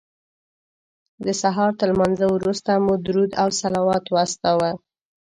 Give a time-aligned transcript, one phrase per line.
[1.25, 4.71] د سهار تر لمانځه وروسته مو درود او صلوات واستاوه.